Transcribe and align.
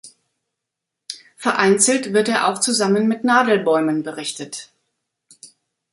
Vereinzelt 1.35 2.11
wird 2.11 2.27
er 2.27 2.47
auch 2.47 2.57
zusammen 2.59 3.07
mit 3.07 3.23
Nadelbäumen 3.23 4.01
berichtet. 4.01 4.71